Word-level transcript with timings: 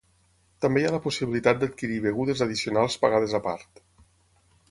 També 0.63 0.81
hi 0.83 0.87
ha 0.89 0.93
la 0.95 1.01
possibilitat 1.03 1.59
d'adquirir 1.63 1.99
begudes 2.07 2.43
addicionals 2.47 2.99
pagades 3.05 3.39
a 3.41 3.45
part. 3.51 3.85